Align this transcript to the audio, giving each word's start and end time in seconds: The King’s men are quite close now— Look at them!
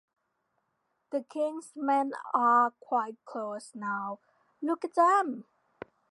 The 1.11 1.21
King’s 1.21 1.73
men 1.75 2.13
are 2.33 2.71
quite 2.79 3.23
close 3.23 3.75
now— 3.75 4.17
Look 4.63 4.83
at 4.83 4.95
them! 4.95 5.45